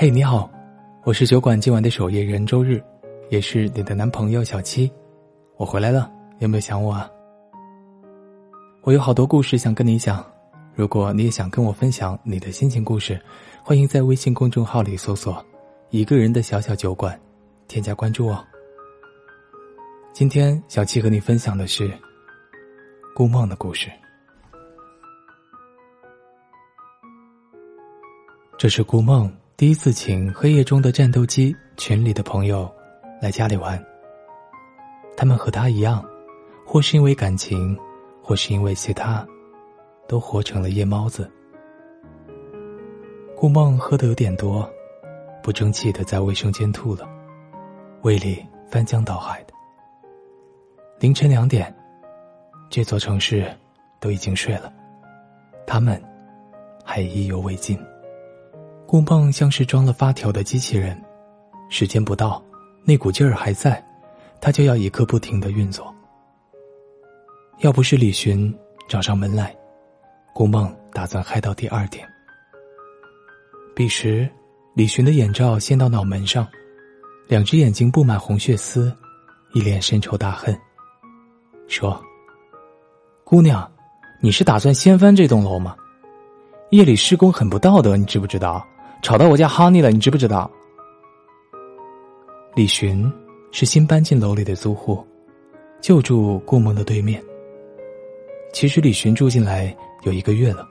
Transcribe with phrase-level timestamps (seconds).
[0.00, 0.50] 嘿，你好，
[1.04, 2.82] 我是酒馆今晚的守夜人周日，
[3.28, 4.90] 也是你的男朋友小七，
[5.58, 7.06] 我回来了，有没有想我啊？
[8.80, 10.24] 我有好多故事想跟你讲，
[10.74, 13.20] 如果你也想跟我分享你的心情故事，
[13.62, 15.44] 欢迎在微信公众号里搜索
[15.92, 17.20] “一个人的小小酒馆”，
[17.68, 18.42] 添加关注哦。
[20.14, 21.92] 今天小七和你分享的是
[23.14, 23.90] 顾梦的故事。
[28.56, 32.66] 这是顾梦第一次请黑夜中的战斗机群里的朋友
[33.20, 33.78] 来家里玩。
[35.14, 36.02] 他们和他一样，
[36.64, 37.78] 或是因为感情，
[38.22, 39.22] 或是因为其他，
[40.08, 41.30] 都活成了夜猫子。
[43.36, 44.66] 顾梦喝的有点多，
[45.42, 47.06] 不争气的在卫生间吐了，
[48.00, 49.52] 胃里翻江倒海的。
[51.00, 51.70] 凌晨两点，
[52.70, 53.46] 这座城市
[54.00, 54.72] 都已经睡了，
[55.66, 56.02] 他们
[56.82, 57.78] 还意犹未尽。
[58.90, 61.00] 顾梦像是装了发条的机器人，
[61.68, 62.42] 时间不到，
[62.82, 63.80] 那股劲儿还在，
[64.40, 65.94] 他就要一刻不停的运作。
[67.60, 68.52] 要不是李寻
[68.88, 69.56] 找上门来，
[70.34, 72.04] 顾梦打算嗨到第二天。
[73.76, 74.28] 彼时，
[74.74, 76.44] 李寻的眼罩掀到脑门上，
[77.28, 78.92] 两只眼睛布满红血丝，
[79.54, 80.52] 一脸深仇大恨，
[81.68, 82.02] 说
[83.22, 83.70] ：“姑娘，
[84.20, 85.76] 你是打算掀翻这栋楼吗？
[86.70, 88.66] 夜里施工很不道德，你知不知道？”
[89.02, 90.50] 吵到我家哈尼了，你知不知道？
[92.54, 93.10] 李寻
[93.50, 95.04] 是新搬进楼里的租户，
[95.80, 97.22] 就住顾梦的对面。
[98.52, 100.68] 其实李寻住进来有一个月了，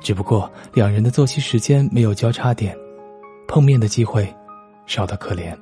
[0.00, 2.76] 只不过两人的作息时间没有交叉点，
[3.46, 4.26] 碰面的机会
[4.86, 5.56] 少得可怜。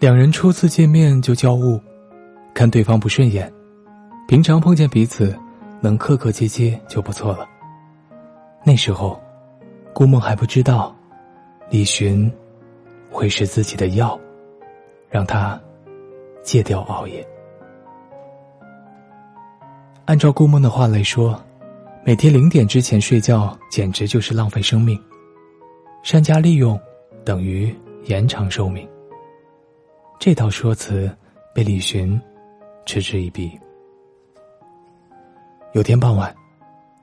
[0.00, 1.80] 两人初次见面就交恶，
[2.52, 3.50] 看对方不顺眼，
[4.26, 5.34] 平常碰见彼此
[5.80, 7.48] 能客客气气就不错了。
[8.64, 9.18] 那时候，
[9.94, 10.94] 顾梦还不知道。
[11.70, 12.30] 李寻
[13.10, 14.18] 会是自己的药，
[15.10, 15.60] 让他
[16.42, 17.26] 戒掉熬夜。
[20.06, 21.38] 按照顾梦的话来说，
[22.04, 24.98] 每天零点之前睡觉简直就是浪费生命，
[26.02, 26.80] 善加利用
[27.22, 27.74] 等于
[28.04, 28.88] 延长寿命。
[30.18, 31.14] 这套说辞
[31.54, 32.18] 被李寻
[32.86, 33.52] 嗤之以鼻。
[35.74, 36.34] 有天傍晚，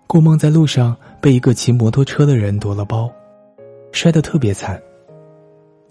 [0.08, 3.12] 顾梦在路上被一个骑摩托车的人夺了包。
[3.96, 4.80] 摔得特别惨。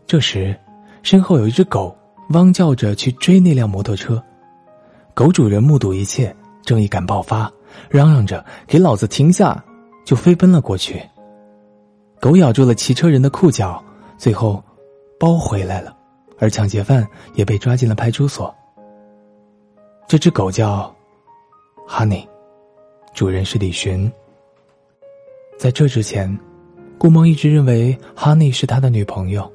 [0.06, 0.54] 这时，
[1.02, 1.96] 身后有一只狗
[2.30, 4.22] 汪叫着去追那辆摩托车，
[5.14, 7.50] 狗主人目睹一切，正义感爆发，
[7.88, 9.64] 嚷嚷着“给老子停下”，
[10.04, 11.02] 就飞奔了过去。
[12.20, 13.82] 狗咬住了骑车人的裤脚，
[14.18, 14.62] 最后
[15.18, 15.96] 包回来了，
[16.38, 18.54] 而抢劫犯也被抓进了派出所。
[20.06, 20.94] 这只狗叫
[21.88, 22.28] Honey，
[23.14, 24.12] 主人是李寻。
[25.56, 26.38] 在这之前。
[27.04, 29.52] 顾梦一直认为哈尼是他的女朋友。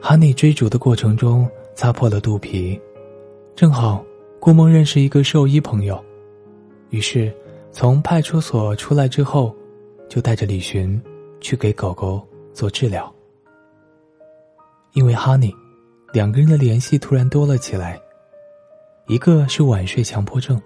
[0.00, 2.80] 哈尼追逐的过程中擦破了肚皮，
[3.56, 4.04] 正好
[4.38, 6.00] 顾梦认识一个兽医朋友，
[6.90, 7.34] 于是
[7.72, 9.52] 从派出所出来之后，
[10.08, 11.02] 就带着李寻
[11.40, 13.12] 去给狗狗做治疗。
[14.92, 15.52] 因为哈尼，
[16.12, 18.00] 两个人的联系突然多了起来。
[19.08, 20.62] 一个是晚睡强迫症，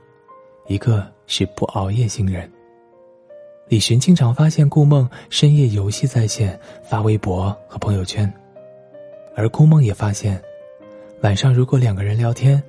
[0.66, 2.46] 一个是不熬夜型人。
[3.68, 8.32] 李寻经常发现顾梦深夜游戏在线，发微博和朋友圈，
[9.34, 10.40] 而顾梦也发现，
[11.22, 12.62] 晚上如果两个人聊天，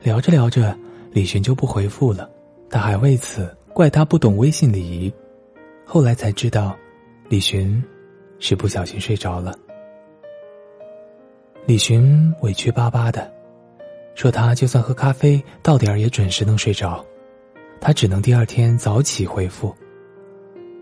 [0.00, 0.76] 聊着聊着，
[1.10, 2.30] 李寻就不回复了，
[2.70, 5.12] 他还为此怪他不懂微信礼仪。
[5.84, 6.76] 后来才知道，
[7.28, 7.82] 李寻
[8.38, 9.58] 是不小心睡着了。
[11.66, 13.28] 李寻委屈巴巴的
[14.14, 17.04] 说：“他就算喝咖啡到点儿也准时能睡着，
[17.80, 19.74] 他只能第二天早起回复。”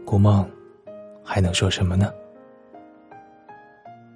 [0.04, 0.48] 顾梦，
[1.24, 2.12] 还能说什么呢？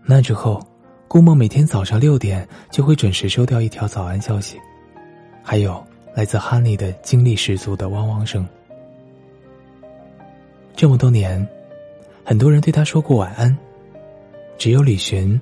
[0.04, 0.60] 那之后，
[1.08, 4.58] 顾梦每天早上六点就会准时收掉一条早安消息，
[5.42, 8.46] 还有来自哈尼的精力十足的汪汪声。
[10.74, 11.46] 这么多年，
[12.24, 13.56] 很多人对他说过晚安，
[14.58, 15.40] 只有李寻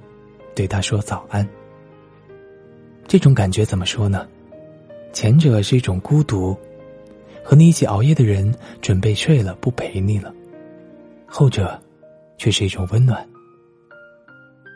[0.54, 1.46] 对他说早安。
[3.06, 4.26] 这种感觉怎么说呢？
[5.12, 6.56] 前者是一种孤独。
[7.44, 10.34] 和你一起熬夜的人准备睡了，不陪你了。
[11.26, 11.78] 后者，
[12.38, 13.24] 却是一种温暖。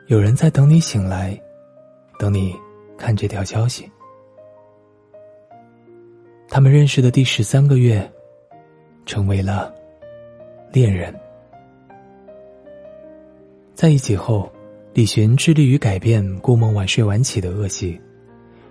[0.09, 1.39] 有人在等你醒来，
[2.19, 2.55] 等你
[2.99, 3.91] 看这条消息。
[6.47, 8.07] 他们认识的第十三个月，
[9.07, 9.75] 成为了
[10.71, 11.15] 恋人。
[13.75, 14.51] 在一起后，
[14.93, 17.99] 李寻致力于改变顾梦晚睡晚起的恶习，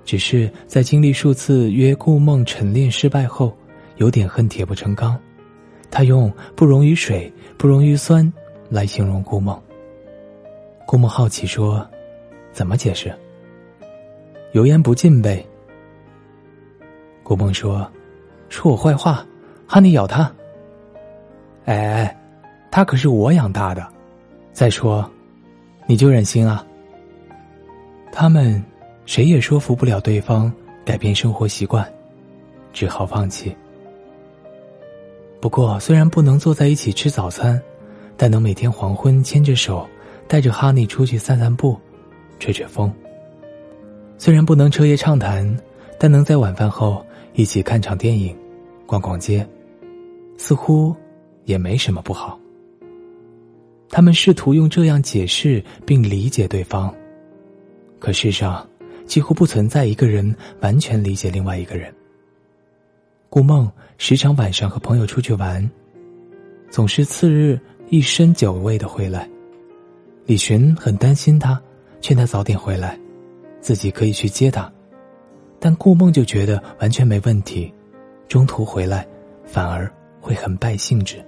[0.05, 3.57] 只是在经历数次约顾梦晨练失败后。
[3.97, 5.19] 有点恨铁不成钢，
[5.91, 8.31] 他用“不溶于水，不溶于酸”
[8.69, 9.59] 来形容顾梦。
[10.85, 11.85] 顾梦好奇说
[12.51, 13.13] ：“怎么解释？”
[14.53, 15.45] 油盐不进呗。
[17.23, 17.85] 顾梦说
[18.49, 19.25] ：“说我坏话，
[19.67, 20.31] 哈尼咬他。”
[21.65, 22.17] 哎哎，
[22.71, 23.85] 他可是我养大的。
[24.53, 25.07] 再说，
[25.85, 26.65] 你就忍心啊？
[28.11, 28.63] 他们
[29.05, 30.51] 谁也说服不了对方
[30.85, 31.87] 改变生活习惯，
[32.71, 33.55] 只好放弃。
[35.39, 37.61] 不过，虽然不能坐在一起吃早餐，
[38.17, 39.87] 但能每天黄昏牵着手，
[40.27, 41.77] 带着哈尼出去散散步，
[42.39, 42.91] 吹吹风。
[44.17, 45.57] 虽然不能彻夜畅谈，
[45.99, 48.35] 但能在晚饭后一起看场电影、
[48.87, 49.47] 逛逛街，
[50.37, 50.95] 似乎
[51.45, 52.39] 也没什么不好。
[53.89, 56.93] 他们试图用这样解释并理解对方，
[57.99, 58.67] 可世上
[59.05, 61.93] 几乎不存在一个人完全理解另外一个人。
[63.29, 65.69] 顾梦时常晚上和朋友出去玩，
[66.69, 67.59] 总是次日
[67.89, 69.29] 一身酒味的回来。
[70.25, 71.61] 李寻很担心他，
[72.01, 72.99] 劝他早点回来，
[73.61, 74.71] 自己可以去接他。
[75.59, 77.73] 但顾梦就觉得完全没问题，
[78.27, 79.05] 中途回来
[79.43, 79.91] 反而
[80.21, 81.23] 会很败兴致。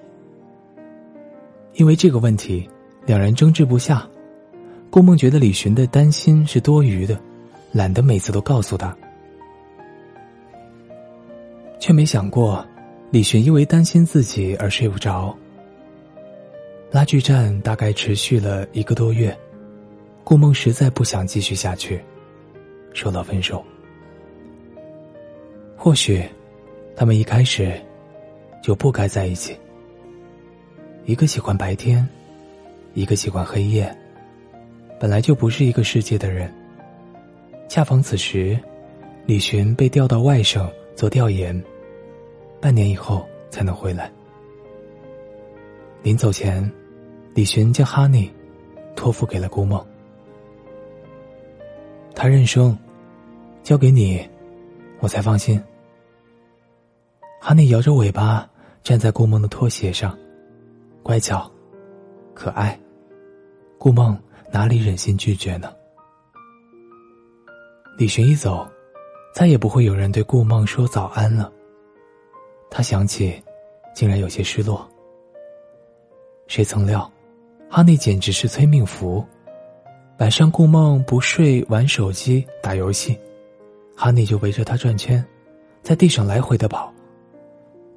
[1.74, 2.70] 因为这个问题，
[3.06, 4.08] 两人争执不下。
[4.90, 7.20] 顾梦觉得李寻的担心是多余的，
[7.72, 8.96] 懒得每次都告诉他。
[11.80, 12.66] 却没想过，
[13.10, 15.36] 李寻因为担心自己而睡不着。
[16.92, 19.36] 拉锯战大概持续了一个多月，
[20.24, 22.02] 顾梦实在不想继续下去，
[22.94, 23.64] 说了分手。
[25.78, 26.22] 或许，
[26.96, 27.72] 他们一开始
[28.62, 29.56] 就不该在一起。
[31.06, 32.08] 一个喜欢白天，
[32.94, 33.96] 一个喜欢黑夜，
[35.00, 36.54] 本来就不是一个世界的人。
[37.70, 38.60] 恰逢此时，
[39.26, 40.70] 李寻被调到外省。
[41.00, 41.58] 做调研，
[42.60, 44.12] 半年以后才能回来。
[46.04, 46.70] 临走前，
[47.34, 48.30] 李寻将哈尼
[48.98, 49.82] 托付给了顾梦。
[52.14, 52.78] 他认生，
[53.64, 54.30] 交给你，
[55.00, 55.58] 我才放心。
[57.40, 58.46] 哈尼摇着尾巴
[58.84, 60.20] 站在顾梦的拖鞋上，
[61.02, 61.50] 乖巧，
[62.34, 62.78] 可爱。
[63.78, 65.74] 顾梦哪里忍心拒绝呢？
[67.98, 68.70] 李寻一走。
[69.34, 71.52] 再也不会有人对顾梦说早安了。
[72.70, 73.42] 他想起，
[73.96, 74.88] 竟然有些失落。
[76.48, 77.10] 谁曾料，
[77.70, 79.26] 哈尼简直是催命符。
[80.20, 83.18] 晚上顾梦不睡，玩手机、打游戏，
[83.96, 85.24] 哈尼就围着他转圈，
[85.82, 86.94] 在地上来回的跑。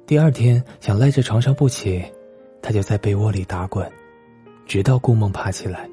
[0.05, 2.03] 第二天想赖在床上不起，
[2.61, 3.91] 他就在被窝里打滚，
[4.65, 5.89] 直到顾梦爬起来。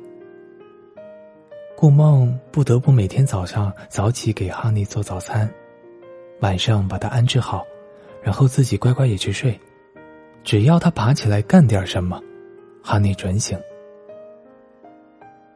[1.81, 5.51] 顾梦不得不每天早上早起给哈尼做早餐，
[6.41, 7.65] 晚上把他安置好，
[8.23, 9.59] 然后自己乖乖也去睡。
[10.45, 12.21] 只要他爬起来干点什么，
[12.83, 13.59] 哈尼准醒。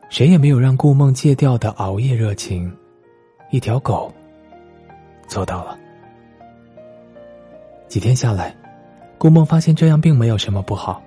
[0.09, 2.75] 谁也没有让顾梦戒掉的熬夜热情，
[3.51, 4.11] 一条狗
[5.29, 5.79] 做到了。
[7.87, 8.57] 几天下来，
[9.19, 11.03] 顾梦发现这样并没有什么不好。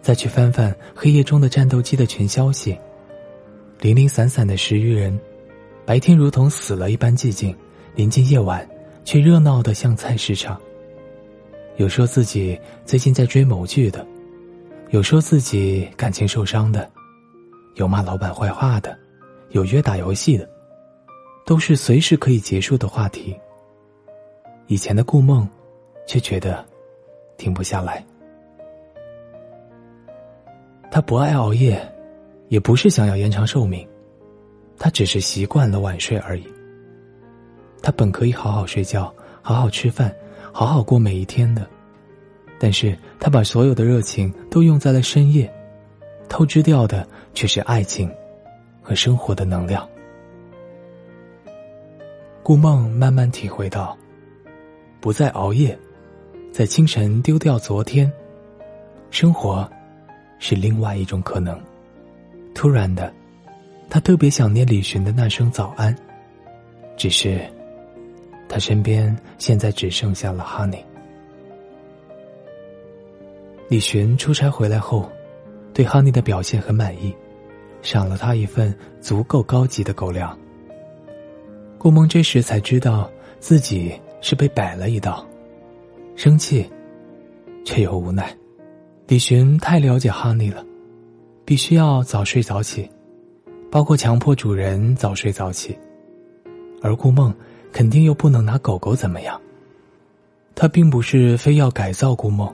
[0.00, 2.78] 再去翻翻黑夜中的战斗机的群消息。
[3.80, 5.18] 零零散散的十余人，
[5.86, 7.56] 白天如同死了一般寂静，
[7.94, 8.68] 临近夜晚，
[9.04, 10.60] 却热闹的像菜市场。
[11.76, 14.06] 有说自己最近在追某剧的，
[14.90, 16.90] 有说自己感情受伤的，
[17.76, 18.94] 有骂老板坏话的，
[19.48, 20.46] 有约打游戏的，
[21.46, 23.34] 都是随时可以结束的话题。
[24.66, 25.48] 以前的顾梦，
[26.06, 26.62] 却觉得
[27.38, 28.04] 停不下来。
[30.90, 31.80] 他不爱熬夜。
[32.50, 33.86] 也不是想要延长寿命，
[34.76, 36.44] 他只是习惯了晚睡而已。
[37.80, 40.12] 他本可以好好睡觉、好好吃饭、
[40.52, 41.64] 好好过每一天的，
[42.58, 45.48] 但是他把所有的热情都用在了深夜，
[46.28, 48.12] 透支掉的却是爱情
[48.82, 49.88] 和生活的能量。
[52.42, 53.96] 顾梦慢慢体会到，
[55.00, 55.78] 不再熬夜，
[56.50, 58.12] 在清晨丢掉昨天，
[59.12, 59.70] 生活
[60.40, 61.56] 是另外一种可能。
[62.54, 63.12] 突然的，
[63.88, 65.94] 他特别想念李寻的那声早安。
[66.96, 67.40] 只是，
[68.48, 70.76] 他身边现在只剩下了哈尼。
[73.68, 75.10] 李寻出差回来后，
[75.72, 77.14] 对哈尼的表现很满意，
[77.82, 80.36] 赏了他一份足够高级的狗粮。
[81.78, 85.26] 顾梦这时才知道自己是被摆了一道，
[86.16, 86.68] 生气，
[87.64, 88.36] 却又无奈。
[89.06, 90.62] 李寻太了解哈尼了。
[91.50, 92.88] 必须要早睡早起，
[93.72, 95.76] 包括强迫主人早睡早起，
[96.80, 97.34] 而顾梦
[97.72, 99.42] 肯定又不能拿狗狗怎么样。
[100.54, 102.48] 他并不是非要改造顾梦，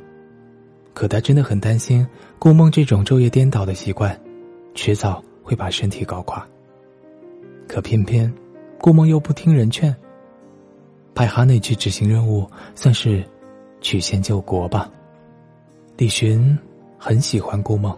[0.94, 4.18] 可他真的很担心顾梦这种昼夜颠倒的习惯，
[4.74, 6.42] 迟早会把身体搞垮。
[7.68, 8.32] 可偏偏
[8.80, 9.94] 顾梦又不听人劝，
[11.14, 13.22] 派哈内去执行任务，算是
[13.82, 14.90] 曲线救国吧。
[15.98, 16.58] 李寻
[16.96, 17.94] 很喜欢顾梦，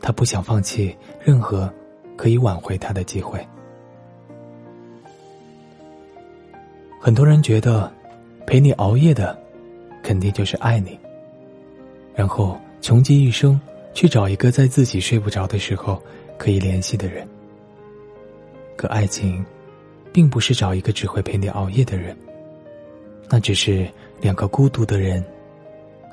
[0.00, 1.72] 他不想放弃任何
[2.16, 3.46] 可以挽回他的机会。
[7.00, 7.92] 很多人觉得，
[8.46, 9.38] 陪你熬夜的，
[10.02, 10.98] 肯定就是爱你。
[12.14, 13.60] 然后穷极一生
[13.94, 16.02] 去找一个在自己睡不着的时候
[16.36, 17.26] 可以联系的人。
[18.76, 19.44] 可爱情，
[20.12, 22.16] 并不是找一个只会陪你熬夜的人，
[23.28, 23.88] 那只是
[24.20, 25.24] 两个孤独的人。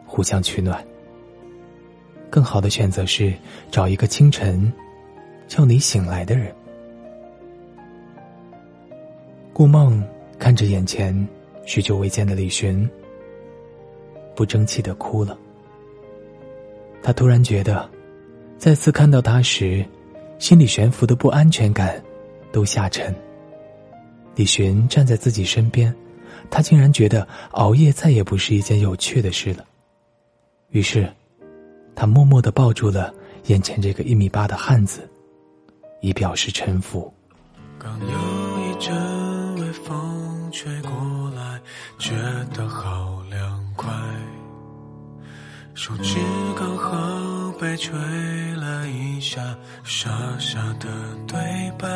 [0.07, 0.85] 互相取暖。
[2.35, 3.33] 更好的选择是
[3.71, 4.69] 找一个清晨
[5.47, 6.53] 叫你醒来的人。
[9.53, 10.03] 顾梦
[10.37, 11.15] 看着眼前
[11.65, 12.85] 许久未见的李寻，
[14.35, 15.37] 不争气的哭了。
[17.01, 17.89] 他突然觉得，
[18.57, 19.85] 再次看到他时，
[20.37, 22.03] 心里悬浮的不安全感
[22.51, 23.15] 都下沉。
[24.35, 25.95] 李寻站在自己身边，
[26.51, 29.63] 他竟然觉得熬夜再也不是一件有趣的事了。
[30.71, 31.09] 于是，
[31.95, 33.13] 他默默的抱住了
[33.45, 35.09] 眼前这个一米八的汉子，
[36.01, 37.11] 以表示臣服。
[37.79, 40.91] 刚有一阵微风吹过
[41.35, 41.61] 来，
[41.97, 42.11] 觉
[42.53, 43.89] 得好凉快。
[45.73, 46.17] 手指
[46.57, 47.93] 刚好被吹
[48.55, 49.41] 了一下，
[49.83, 50.09] 傻
[50.39, 50.87] 傻的
[51.27, 51.37] 对
[51.77, 51.87] 白。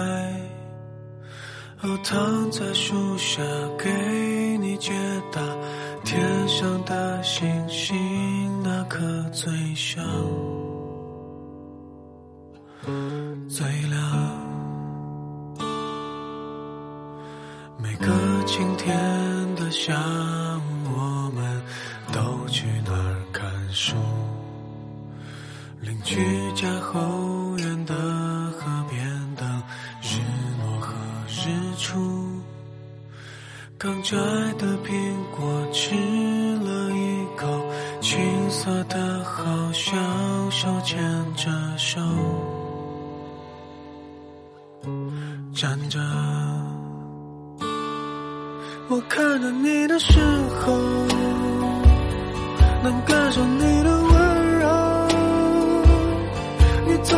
[1.82, 3.41] 哦，躺在树下
[3.77, 4.91] 给你解
[5.32, 5.41] 答，
[6.03, 8.59] 天上的星星。
[8.91, 10.03] 那颗最香、
[13.48, 14.01] 最亮。
[17.77, 18.08] 每个
[18.48, 18.98] 晴天
[19.55, 19.93] 的下
[45.60, 46.00] 站着。
[48.88, 50.18] 我看着你的时
[50.62, 50.74] 候，
[52.82, 55.08] 能感受你的温柔。
[56.88, 57.18] 你头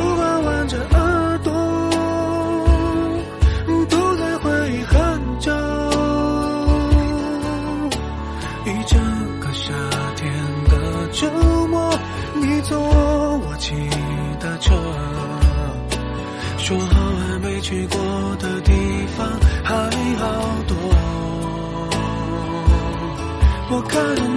[23.81, 24.30] 我看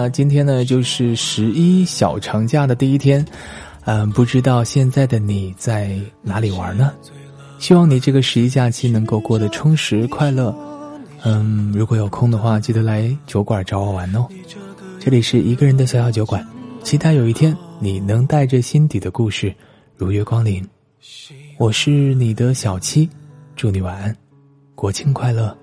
[0.00, 3.22] 那今天呢，就是十一小长假的第一天，
[3.84, 6.94] 嗯，不知道现在的你在哪里玩呢？
[7.58, 10.56] 希望你这个十一假期能够过得充实快乐。
[11.22, 14.26] 嗯，如果有空的话，记得来酒馆找我玩哦。
[14.98, 16.42] 这里是一个人的小小酒馆，
[16.82, 19.54] 期待有一天你能带着心底的故事
[19.98, 20.66] 如约光临。
[21.58, 23.06] 我是你的小七，
[23.54, 24.16] 祝你晚安，
[24.74, 25.54] 国庆快乐。